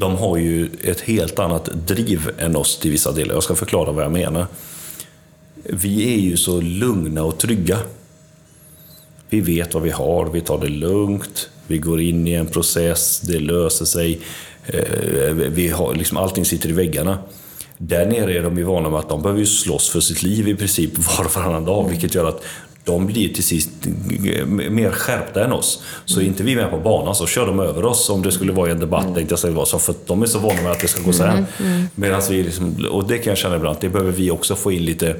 [0.00, 3.34] de har ju ett helt annat driv än oss till vissa delar.
[3.34, 4.46] Jag ska förklara vad jag menar.
[5.64, 7.78] Vi är ju så lugna och trygga.
[9.28, 13.20] Vi vet vad vi har, vi tar det lugnt, vi går in i en process,
[13.20, 14.20] det löser sig.
[14.66, 17.18] Eh, vi har, liksom, allting sitter i väggarna.
[17.78, 20.54] Där nere är de ju vana med att de behöver slåss för sitt liv i
[20.54, 22.44] princip var och varannan dag, vilket gör att
[22.84, 23.70] de blir till sist
[24.70, 25.82] mer skärpta än oss.
[26.04, 28.52] Så är inte vi med på banan så kör de över oss om det skulle
[28.52, 29.06] vara i en debatt.
[29.06, 29.26] Mm.
[29.30, 31.32] Jag säga, för de är så vana med att det ska gå så här.
[31.32, 31.72] Mm.
[31.72, 31.86] Mm.
[31.94, 34.84] Medan vi liksom, och det kan jag känna ibland, det behöver vi också få in
[34.84, 35.16] lite,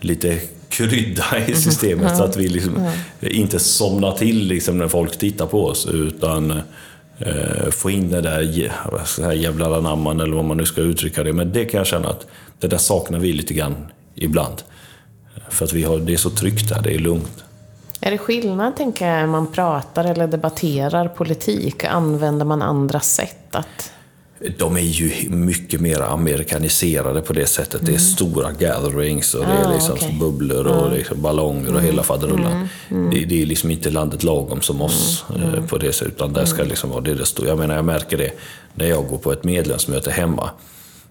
[0.00, 1.56] lite krydda i mm.
[1.56, 2.16] systemet mm.
[2.16, 5.86] så att vi liksom inte somnar till liksom när folk tittar på oss.
[5.86, 6.50] Utan
[7.18, 8.70] eh, få in det där,
[9.22, 11.32] här jävla anamman eller vad man nu ska uttrycka det.
[11.32, 12.26] Men det kan jag känna att
[12.60, 13.76] det där saknar vi lite grann
[14.14, 14.62] ibland.
[15.50, 17.44] För att vi har, det är så tryggt där, det är lugnt.
[18.00, 21.84] Är det skillnad, tänker jag, man pratar eller debatterar politik?
[21.84, 23.92] Använder man andra sätt att...
[24.58, 27.74] De är ju mycket mer amerikaniserade på det sättet.
[27.74, 27.84] Mm.
[27.84, 28.00] Det är mm.
[28.00, 30.18] stora gatherings och ah, det är ah, liksom okay.
[30.18, 30.98] bubblor och mm.
[30.98, 32.52] liksom ballonger och hela faderullan.
[32.52, 32.68] Mm.
[32.90, 33.10] Mm.
[33.10, 35.54] Det, det, är liksom inte landet lagom som oss mm.
[35.54, 36.14] Eh, på det sättet.
[36.14, 37.46] Utan där ska liksom vara det det står.
[37.46, 38.30] Jag menar, jag märker det
[38.74, 40.50] när jag går på ett medlemsmöte hemma.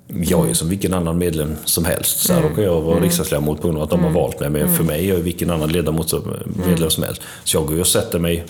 [0.07, 2.19] Jag är som vilken annan medlem som helst.
[2.19, 2.51] Så här mm.
[2.51, 3.03] råkar jag vara mm.
[3.03, 4.21] riksdagsledamot på grund av att de har mm.
[4.21, 4.49] valt mig.
[4.49, 4.85] Men för mm.
[4.85, 6.33] mig är jag vilken annan ledamot som,
[6.67, 7.21] medlem som helst.
[7.43, 8.45] Så jag går och sätter mig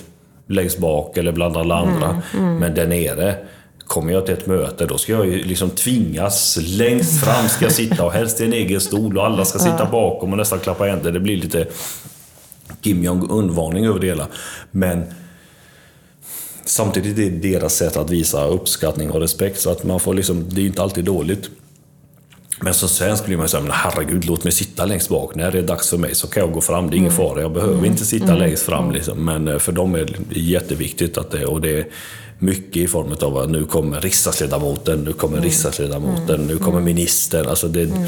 [0.46, 2.22] längst bak eller bland alla andra.
[2.32, 3.36] Men där nere
[3.86, 6.58] Kommer jag till ett möte, då ska jag ju liksom tvingas.
[6.62, 9.88] Längst fram ska jag sitta och helst i en egen stol och alla ska sitta
[9.90, 11.12] bakom och nästan klappa händer.
[11.12, 11.66] Det blir lite
[12.80, 14.26] Kim Jong-Un-varning över det hela.
[14.70, 15.04] Men
[16.68, 20.44] Samtidigt är det deras sätt att visa uppskattning och respekt, så att man får liksom,
[20.48, 21.50] det är inte alltid dåligt.
[22.60, 25.34] Men som svensk blir man ju såhär, herregud, låt mig sitta längst bak.
[25.34, 27.28] När det är dags för mig så kan jag gå fram, det är ingen mm.
[27.28, 27.40] fara.
[27.40, 27.84] Jag behöver mm.
[27.84, 28.38] inte sitta mm.
[28.38, 28.92] längst fram.
[28.92, 29.24] Liksom.
[29.24, 31.86] Men eh, för dem är det jätteviktigt att det, och det är
[32.38, 35.44] mycket i form av att nu kommer riksdagsledamoten, nu kommer mm.
[35.44, 36.84] riksdagsledamoten, nu kommer mm.
[36.84, 37.46] ministern.
[37.46, 38.02] Alltså det, mm.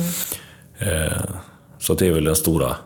[0.79, 1.13] eh,
[1.79, 2.77] så det är väl den stora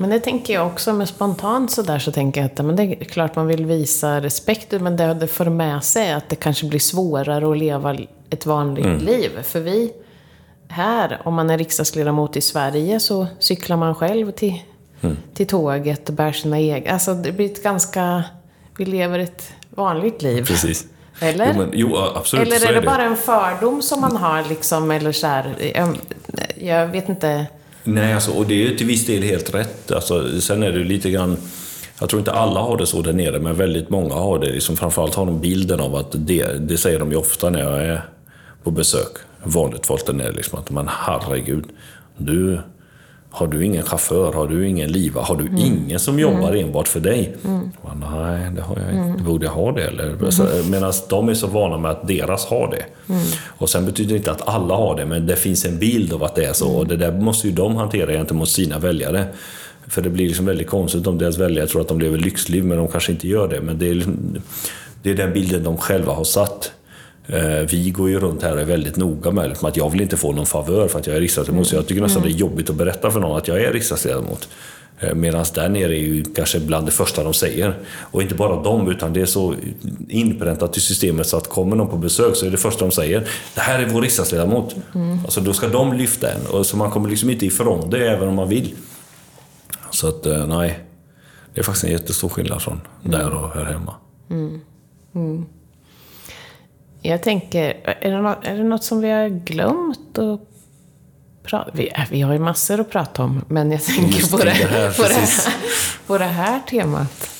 [0.00, 3.04] men det tänker jag också, men spontant sådär så tänker jag att men det är
[3.04, 6.80] klart man vill visa respekt, men det, det för med sig att det kanske blir
[6.80, 7.96] svårare att leva
[8.30, 8.98] ett vanligt mm.
[8.98, 9.30] liv.
[9.42, 9.92] För vi
[10.68, 14.62] här, om man är riksdagsledamot i Sverige så cyklar man själv till
[15.00, 15.16] mm.
[15.34, 16.92] till tåget och bär sina egna.
[16.92, 18.24] Alltså det blir ett ganska...
[18.76, 20.46] Vi lever ett vanligt liv.
[20.46, 20.86] Precis.
[21.20, 21.46] Eller?
[21.46, 22.46] Jo, men, jo absolut.
[22.46, 25.72] Eller är, är det, det bara en fördom som man har liksom, eller så här,
[25.74, 25.98] jag,
[26.56, 27.46] jag vet inte.
[27.84, 29.92] Nej, alltså, och det är till viss del helt rätt.
[29.92, 31.36] Alltså, sen är det lite grann...
[32.00, 34.52] Jag tror inte alla har det så där nere, men väldigt många har det.
[34.52, 37.84] Liksom, framförallt har de bilden av att, det, det säger de ju ofta när jag
[37.84, 38.02] är
[38.62, 41.64] på besök, vanligt folk där nere, liksom, att man herregud,
[42.16, 42.60] du
[43.30, 44.32] har du ingen chaufför?
[44.32, 45.20] Har du ingen liva?
[45.20, 45.58] Har du mm.
[45.58, 46.66] ingen som jobbar mm.
[46.66, 47.36] enbart för dig?
[47.44, 47.70] Mm.
[48.00, 49.08] Nej, det har jag inte.
[49.08, 49.24] Mm.
[49.24, 49.84] Borde jag ha det?
[49.84, 50.04] Eller?
[50.04, 50.70] Mm.
[50.70, 53.12] Medan de är så vana med att deras har det.
[53.12, 53.26] Mm.
[53.46, 56.24] Och sen betyder det inte att alla har det, men det finns en bild av
[56.24, 56.68] att det är så.
[56.68, 59.26] Och det där måste ju de hantera gentemot sina väljare.
[59.88, 62.78] För det blir liksom väldigt konstigt om deras väljare tror att de lever lyxliv, men
[62.78, 63.60] de kanske inte gör det.
[63.60, 64.36] Men det är, liksom,
[65.02, 66.72] det är den bilden de själva har satt.
[67.32, 70.16] Eh, vi går ju runt här och är väldigt noga med att jag vill inte
[70.16, 71.66] få någon favör för att jag är riksdagsledamot.
[71.66, 74.48] Så jag tycker nästan det är jobbigt att berätta för någon att jag är riksdagsledamot.
[75.00, 77.78] Eh, Medan där nere är ju kanske bland det första de säger.
[77.98, 79.54] Och inte bara de, utan det är så
[80.08, 83.28] inpräntat i systemet så att kommer någon på besök så är det första de säger
[83.54, 84.76] Det här är vår riksdagsledamot.
[84.94, 85.18] Mm.
[85.18, 86.46] Alltså då ska de lyfta en.
[86.46, 88.74] Och så man kommer liksom inte ifrån det även om man vill.
[89.90, 90.78] Så att eh, nej,
[91.54, 93.18] det är faktiskt en jättestor skillnad från mm.
[93.18, 93.94] där och här hemma.
[94.30, 94.60] Mm.
[95.14, 95.46] mm.
[97.02, 100.40] Jag tänker, är det, något, är det något som vi har glömt att
[101.42, 104.38] prata vi, äh, vi har ju massor att prata om, men jag tänker Just på
[104.38, 105.54] det, det, här, på, det här,
[106.06, 107.30] på det här temat.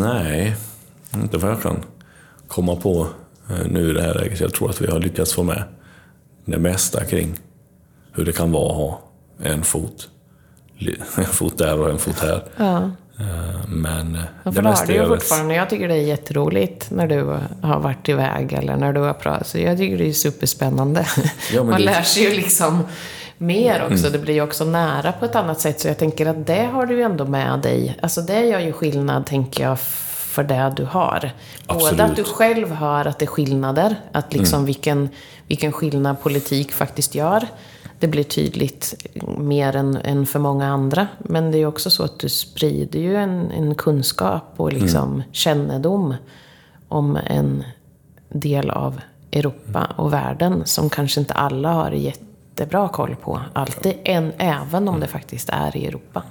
[0.00, 0.56] Nej,
[1.14, 1.84] inte vad jag kan
[2.48, 3.08] komma på
[3.50, 4.40] eh, nu i det här läget.
[4.40, 5.62] Jag tror att vi har lyckats få med
[6.44, 7.34] det mesta kring
[8.12, 9.00] hur det kan vara att ha
[9.42, 10.08] en fot.
[11.16, 12.44] En fot där och en fot här.
[12.56, 12.90] Ja.
[13.20, 15.54] Eh, men ja, det mesta är fortfarande.
[15.54, 19.46] Jag tycker det är jätteroligt när du har varit iväg eller när du har pratat.
[19.46, 21.06] Så jag tycker det är superspännande.
[21.52, 21.84] Ja, Man det...
[21.84, 22.84] lär sig ju liksom
[23.38, 24.06] mer också.
[24.06, 24.12] Mm.
[24.12, 25.80] Det blir ju också nära på ett annat sätt.
[25.80, 27.98] Så jag tänker att det har du ju ändå med dig.
[28.02, 29.78] Alltså det gör ju skillnad, tänker jag,
[30.34, 31.30] för det du har.
[31.66, 31.90] Absolut.
[31.90, 33.96] Både att du själv hör att det är skillnader.
[34.12, 34.66] Att liksom mm.
[34.66, 35.08] vilken,
[35.46, 37.46] vilken skillnad politik faktiskt gör
[38.04, 39.06] det blir tydligt
[39.38, 41.08] mer än, än för många andra.
[41.18, 45.22] Men det är också så att du sprider ju en, en kunskap och liksom mm.
[45.32, 46.14] kännedom
[46.88, 47.64] om en
[48.28, 49.00] del av
[49.32, 53.40] Europa och världen som kanske inte alla har jättebra koll på.
[53.52, 56.22] Alltid, än, även om det faktiskt är i Europa.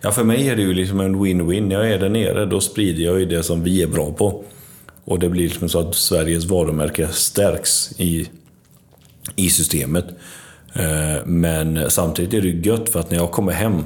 [0.00, 1.68] Ja, för mig är det ju liksom en win-win.
[1.68, 4.44] När jag är där nere, då sprider jag ju det som vi är bra på.
[5.04, 8.28] Och det blir liksom så att Sveriges varumärke stärks i,
[9.36, 10.06] i systemet.
[10.74, 13.84] Eh, men samtidigt är det gött för att när jag kommer hem,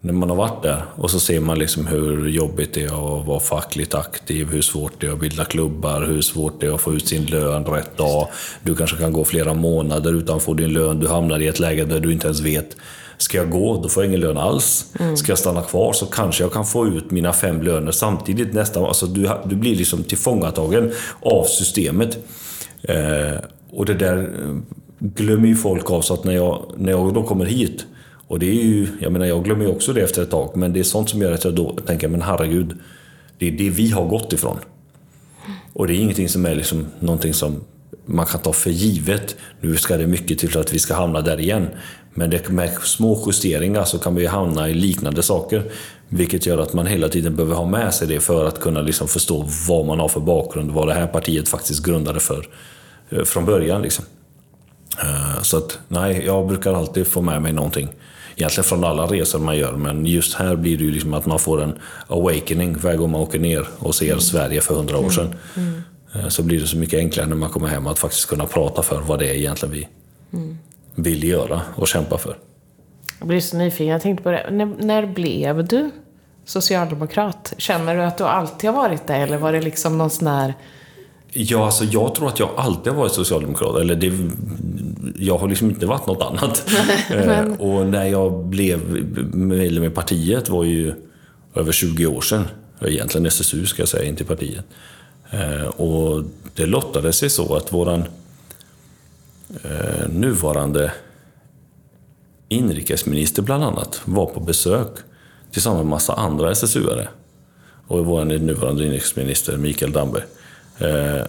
[0.00, 3.26] när man har varit där, och så ser man liksom hur jobbigt det är att
[3.26, 6.80] vara fackligt aktiv, hur svårt det är att bilda klubbar, hur svårt det är att
[6.80, 8.28] få ut sin lön rätt dag.
[8.62, 11.00] Du kanske kan gå flera månader utan att få din lön.
[11.00, 12.76] Du hamnar i ett läge där du inte ens vet
[13.20, 14.86] Ska jag gå, då får jag ingen lön alls.
[14.98, 15.16] Mm.
[15.16, 18.84] Ska jag stanna kvar så kanske jag kan få ut mina fem löner samtidigt nästan.
[18.84, 22.18] Alltså du, du blir liksom tillfångatagen av systemet.
[22.82, 23.38] Eh,
[23.70, 24.30] och det där
[25.00, 27.86] glömmer ju folk av så att när jag, när jag då kommer hit
[28.30, 30.72] och det är ju, jag menar jag glömmer ju också det efter ett tag, men
[30.72, 32.78] det är sånt som gör att jag då tänker, men herregud,
[33.38, 34.56] det är det vi har gått ifrån.
[35.72, 37.60] Och det är ingenting som är liksom någonting som
[38.06, 39.36] man kan ta för givet.
[39.60, 41.66] Nu ska det mycket till för att vi ska hamna där igen.
[42.14, 45.62] Men det, med små justeringar så kan vi hamna i liknande saker.
[46.08, 49.08] Vilket gör att man hela tiden behöver ha med sig det för att kunna liksom
[49.08, 52.48] förstå vad man har för bakgrund, vad det här partiet faktiskt grundade för
[53.10, 53.82] eh, från början.
[53.82, 54.04] Liksom.
[54.98, 57.88] Eh, så att nej, jag brukar alltid få med mig någonting.
[58.36, 61.38] Egentligen från alla resor man gör, men just här blir det ju liksom att man
[61.38, 64.20] får en awakening varje gång man åker ner och ser mm.
[64.20, 65.34] Sverige för hundra år sedan.
[65.56, 65.82] Mm.
[66.14, 66.30] Mm.
[66.30, 69.00] Så blir det så mycket enklare när man kommer hem att faktiskt kunna prata för
[69.00, 69.88] vad det är egentligen vi
[70.32, 70.58] mm.
[70.94, 72.36] vill göra och kämpa för.
[73.18, 73.86] Jag blir så nyfiken.
[73.86, 74.46] Jag tänkte på det.
[74.50, 75.90] När, när blev du
[76.44, 77.54] socialdemokrat?
[77.58, 79.14] Känner du att du alltid har varit det?
[79.14, 80.54] Eller var det liksom någon sån här
[81.32, 83.76] Ja, alltså jag tror att jag alltid har varit socialdemokrat.
[83.76, 84.12] Eller det,
[85.16, 86.70] jag har liksom inte varit något annat.
[87.10, 87.52] Men...
[87.52, 88.80] Eh, och när jag blev
[89.34, 90.94] medlem i partiet var ju
[91.54, 92.48] över 20 år sedan.
[92.80, 94.64] Egentligen SSU ska jag säga, inte partiet.
[95.30, 98.04] Eh, och det lottade sig så att våran
[99.64, 100.92] eh, nuvarande
[102.48, 104.90] inrikesminister bland annat var på besök
[105.52, 107.08] tillsammans med massa andra SSU-are.
[107.86, 110.22] Och vår nuvarande inrikesminister Mikael Damberg.
[110.80, 111.26] Eh,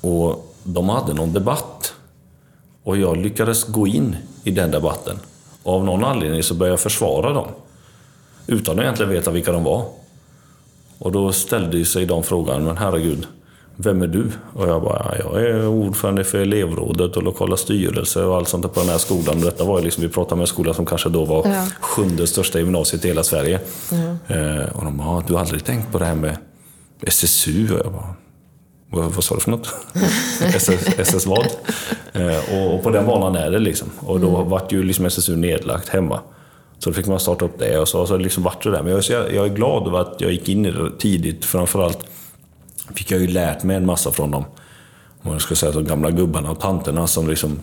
[0.00, 1.94] och de hade någon debatt.
[2.82, 5.18] Och jag lyckades gå in i den debatten.
[5.62, 7.48] Och av någon anledning så började jag försvara dem.
[8.46, 9.84] Utan att egentligen veta vilka de var.
[10.98, 13.26] Och då ställde sig de frågan, men herregud,
[13.76, 14.30] vem är du?
[14.54, 18.80] Och jag bara, jag är ordförande för elevrådet och lokala styrelse och allt sånt på
[18.80, 19.38] den här skolan.
[19.38, 21.66] Och detta var ju liksom, vi pratade med en skola som kanske då var ja.
[21.80, 23.60] sjunde största gymnasiet i hela Sverige.
[23.92, 24.16] Mm.
[24.28, 26.36] Eh, och de bara, du har aldrig tänkt på det här med
[27.00, 27.74] SSU?
[27.74, 28.14] Och jag bara,
[28.92, 29.74] vad, sa du för något?
[30.40, 31.46] SS, SS vad?
[32.12, 33.90] Eh, och, och, på den banan är det liksom.
[33.98, 34.48] Och då mm.
[34.48, 36.20] vart ju liksom SSU nedlagt hemma.
[36.78, 38.82] Så då fick man starta upp det och så, så liksom varit det där.
[38.82, 41.44] Men jag, jag är glad över att jag gick in i det tidigt.
[41.44, 41.98] Framförallt
[42.94, 44.44] fick jag ju lärt mig en massa från dem.
[45.22, 47.60] Om man ska säga de gamla gubbarna och tanterna som liksom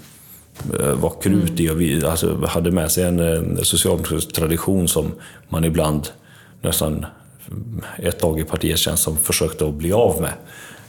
[0.80, 5.12] eh, var krutiga och vi, alltså, hade med sig en, en socialdemokratisk tradition som
[5.50, 6.08] man ibland
[6.62, 7.06] nästan
[7.98, 10.34] ett tag i partiet känns som försökte att bli av med.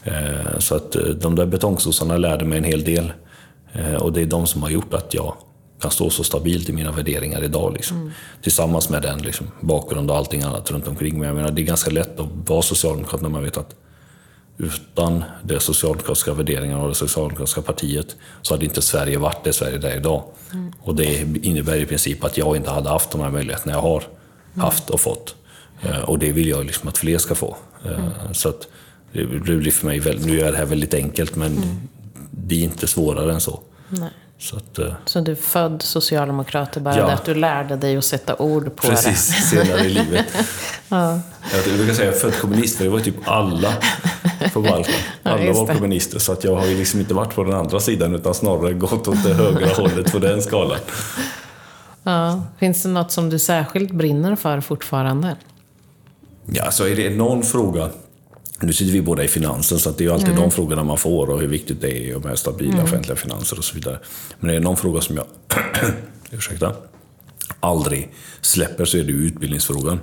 [0.04, 3.12] Eh, så att eh, de där betongsossarna lärde mig en hel del.
[4.00, 5.36] Och det är de som har gjort att jag
[5.80, 7.72] kan stå så stabilt i mina värderingar idag.
[7.72, 7.96] Liksom.
[7.96, 8.10] Mm.
[8.42, 11.18] Tillsammans med den liksom, bakgrund och allting annat runt omkring.
[11.18, 13.74] Men jag menar, det är ganska lätt att vara socialdemokrat när man vet att
[14.58, 19.88] utan de socialdemokratiska värderingarna och det socialdemokratiska partiet så hade inte Sverige varit det Sverige
[19.88, 20.24] är idag.
[20.52, 20.72] Mm.
[20.80, 24.04] Och det innebär i princip att jag inte hade haft de här möjligheterna jag har
[24.54, 24.64] mm.
[24.64, 25.34] haft och fått.
[26.04, 27.56] Och det vill jag liksom att fler ska få.
[27.84, 28.34] Eh, mm.
[28.34, 28.68] Så att
[29.12, 29.24] det
[29.56, 31.68] blir för mig, väldigt, nu är det här väldigt enkelt men mm.
[32.30, 33.60] det är inte svårare än så.
[33.88, 34.10] Nej.
[34.38, 34.92] Så, att, uh...
[35.04, 37.10] så du är född socialdemokrat, bara ja.
[37.10, 39.10] att du lärde dig att sätta ord på Precis, det?
[39.10, 40.26] Precis, senare i livet.
[40.88, 41.20] ja.
[41.66, 43.74] Jag brukar säga född kommunist, för det var typ alla
[44.52, 44.94] på Balkan.
[45.22, 47.80] Alla ja, var kommunister, så att jag har ju liksom inte varit på den andra
[47.80, 50.78] sidan, utan snarare gått åt det högra hållet på den skalan.
[52.02, 52.42] Ja.
[52.58, 55.36] Finns det något som du särskilt brinner för fortfarande?
[56.46, 57.90] Ja, så är det någon fråga
[58.62, 60.40] nu sitter vi båda i finansen, så det är ju alltid mm.
[60.40, 62.84] de frågorna man får och hur viktigt det är med stabila mm.
[62.84, 63.98] offentliga finanser och så vidare.
[64.40, 65.26] Men det är någon fråga som jag
[66.30, 66.72] ursäkta,
[67.60, 70.00] aldrig släpper så är det utbildningsfrågan.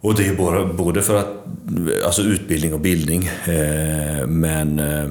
[0.00, 1.26] Och det är bara, både för att,
[2.04, 3.24] alltså utbildning och bildning.
[3.26, 5.10] Eh, men, eh,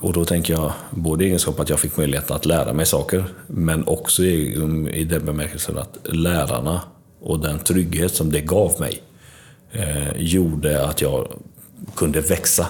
[0.00, 3.24] och då tänker jag både i egenskap att jag fick möjlighet att lära mig saker,
[3.46, 4.54] men också i,
[4.92, 6.80] i den bemärkelsen att lärarna
[7.20, 9.02] och den trygghet som det gav mig
[9.78, 11.28] eh, gjorde att jag
[11.94, 12.66] kunde växa.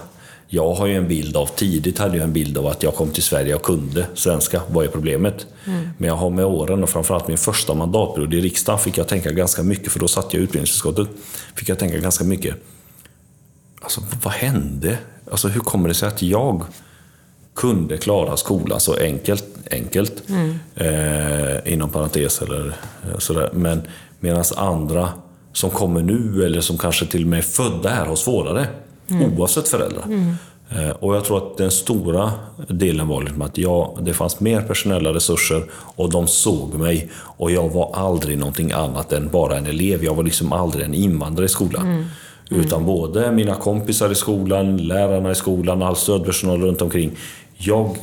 [0.49, 3.11] Jag har ju en bild av, tidigt hade jag en bild av att jag kom
[3.11, 4.63] till Sverige och kunde svenska.
[4.69, 5.47] Vad är problemet?
[5.65, 5.89] Mm.
[5.99, 9.33] Men jag har med åren och framförallt min första mandatperiod i riksdagen fick jag tänka
[9.33, 11.09] ganska mycket, för då satt jag i utbildningsutskottet,
[11.55, 12.57] fick jag tänka ganska mycket.
[13.81, 14.99] Alltså, vad hände?
[15.31, 16.65] Alltså, hur kommer det sig att jag
[17.55, 20.59] kunde klara skolan så enkelt, enkelt mm.
[20.75, 23.51] eh, inom parentes eller eh, sådär.
[23.53, 23.83] Men
[24.21, 25.13] medan andra
[25.57, 28.67] som kommer nu eller som kanske till och med är födda här har svårare.
[29.11, 29.39] Mm.
[29.39, 30.05] Oavsett föräldrar.
[30.05, 30.35] Mm.
[30.71, 32.33] Eh, och jag tror att den stora
[32.69, 37.11] delen var liksom att jag, det fanns mer personella resurser och de såg mig.
[37.15, 40.05] Och jag var aldrig någonting annat än bara en elev.
[40.05, 41.87] Jag var liksom aldrig en invandrare i skolan.
[41.87, 42.05] Mm.
[42.51, 42.65] Mm.
[42.65, 47.17] Utan både mina kompisar i skolan, lärarna i skolan, all stödpersonal runt omkring.
[47.57, 47.97] Jag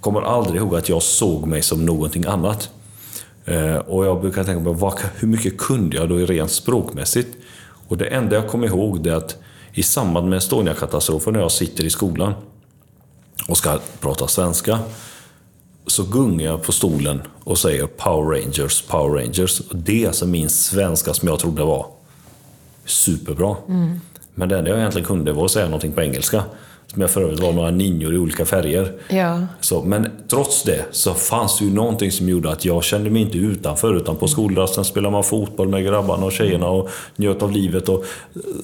[0.00, 2.70] kommer aldrig ihåg att jag såg mig som någonting annat.
[3.44, 7.36] Eh, och jag brukar tänka på vad, hur mycket kunde jag då rent språkmässigt?
[7.88, 9.36] Och det enda jag kommer ihåg är att
[9.72, 12.32] i samband med Estonia-katastrofen när jag sitter i skolan
[13.48, 14.78] och ska prata svenska
[15.86, 19.62] så gungar jag på stolen och säger Power Rangers, Power Rangers.
[19.72, 21.86] Det är alltså min svenska som jag trodde var
[22.84, 23.56] superbra.
[23.68, 24.00] Mm.
[24.34, 26.44] Men det enda jag egentligen kunde var att säga någonting på engelska.
[26.92, 28.92] Som jag för övrigt var några ninjor i olika färger.
[29.08, 29.40] Ja.
[29.60, 33.22] Så, men trots det så fanns det ju någonting som gjorde att jag kände mig
[33.22, 33.96] inte utanför.
[33.96, 37.88] Utan på skolrasten spelade man fotboll med grabbarna och tjejerna och njöt av livet.
[37.88, 38.04] Och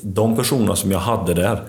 [0.02, 1.62] de personerna som jag hade där,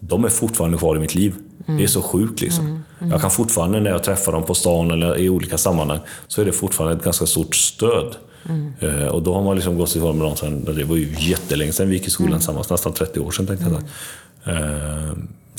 [0.00, 1.34] de är fortfarande kvar i mitt liv.
[1.66, 1.78] Mm.
[1.78, 2.66] Det är så sjukt liksom.
[2.66, 2.82] Mm.
[2.98, 3.12] Mm.
[3.12, 6.44] Jag kan fortfarande när jag träffar dem på stan eller i olika sammanhang, så är
[6.44, 8.16] det fortfarande ett ganska stort stöd.
[8.48, 8.72] Mm.
[8.82, 11.72] Uh, och då har man liksom gått ifrån med dem sen, det var ju jättelänge
[11.72, 12.38] sedan vi gick i skolan mm.
[12.38, 14.54] tillsammans, nästan 30 år sedan tänkte jag.
[14.54, 15.12] Uh,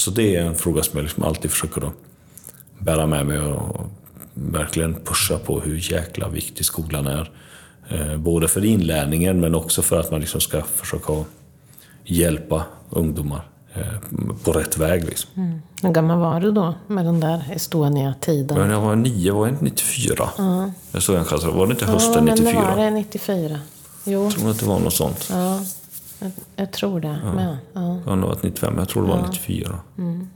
[0.03, 1.93] så det är en fråga som jag liksom alltid försöker att
[2.79, 3.81] bära med mig och
[4.33, 7.31] verkligen pusha på hur jäkla viktig skolan är.
[7.89, 11.13] Eh, både för inlärningen men också för att man liksom ska försöka
[12.05, 13.41] hjälpa ungdomar
[13.73, 13.83] eh,
[14.43, 15.05] på rätt väg.
[15.05, 15.29] Liksom.
[15.35, 15.61] Mm.
[15.81, 18.57] Hur gammal var du då med den där Estonia-tiden?
[18.59, 20.29] Men jag var nio, var jag 94?
[20.39, 20.67] Uh.
[20.91, 22.51] Jag såg en chans, var det inte hösten ja, 94?
[22.51, 23.59] Ja, men det var det 94.
[24.03, 24.23] Jo.
[24.23, 25.27] Jag tror att det var något sånt.
[25.31, 25.59] Ja.
[26.55, 27.33] Jag, tror det ja.
[27.33, 27.57] med.
[27.73, 27.99] Ja.
[28.03, 29.27] Det har nog varit 95, jag tror det var ja.
[29.27, 29.79] 94.
[29.97, 30.27] Mm.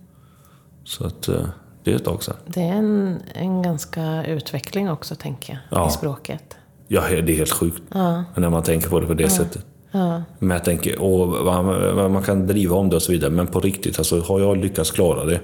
[0.83, 1.45] Så att eh,
[1.83, 2.35] det är ett tag sedan.
[2.45, 5.87] Det är en, en ganska utveckling också, tänker jag, ja.
[5.87, 6.57] i språket.
[6.87, 7.81] Ja, det är helt sjukt.
[7.93, 8.23] Ja.
[8.35, 9.65] När man tänker på det på det sättet.
[9.91, 10.23] Ja.
[10.39, 13.59] Men jag tänker, och man, man kan driva om det och så vidare, men på
[13.59, 15.39] riktigt, alltså, har jag lyckats klara det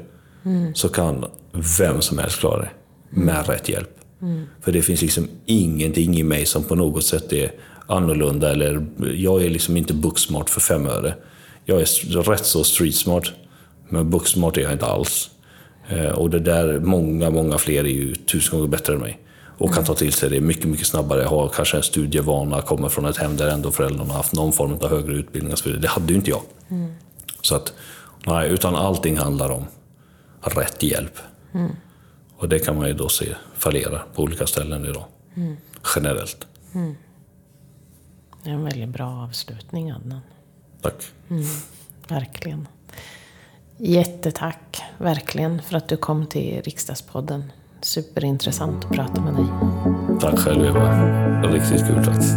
[0.45, 0.75] mm.
[0.75, 1.25] så kan
[1.79, 2.69] vem som helst klara det.
[3.09, 3.43] Med mm.
[3.43, 3.89] rätt hjälp.
[4.21, 4.45] Mm.
[4.61, 7.51] För det finns liksom ingenting i mig som på något sätt är
[7.87, 8.51] annorlunda.
[8.51, 11.15] Eller, jag är liksom inte booksmart för fem öre.
[11.65, 13.23] Jag är rätt så street smart.
[13.89, 15.29] Men booksmart är jag inte alls.
[15.89, 19.19] Eh, och det där, många, många fler är ju tusen gånger bättre än mig.
[19.57, 21.23] Och kan ta till sig det mycket, mycket snabbare.
[21.23, 24.89] Har kanske en studievana, kommer från ett hem där ändå föräldrarna haft någon form av
[24.89, 25.53] högre utbildning.
[25.53, 25.81] Och så vidare.
[25.81, 26.41] Det hade ju inte jag.
[26.69, 26.93] Mm.
[27.41, 27.73] Så att,
[28.25, 29.65] nej, utan allting handlar om
[30.41, 31.17] rätt hjälp.
[31.53, 31.71] Mm.
[32.37, 33.25] Och det kan man ju då se
[33.57, 35.05] fallera på olika ställen idag.
[35.35, 35.57] Mm.
[35.95, 36.47] Generellt.
[36.73, 36.95] Mm.
[38.43, 40.21] Det är en väldigt bra avslutning, Adnan.
[40.81, 40.93] Tack.
[41.29, 41.43] Mm,
[42.07, 42.67] verkligen.
[43.77, 47.51] Jättetack, verkligen, för att du kom till Riksdagspodden.
[47.81, 49.45] Superintressant att prata med dig.
[50.21, 51.41] Tack själv, Eva.
[51.41, 52.33] Riktigt kul faktiskt.